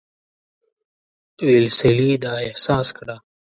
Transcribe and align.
ویلسلي 1.47 2.11
دا 2.23 2.33
احساس 2.47 2.87
کړه. 2.97 3.15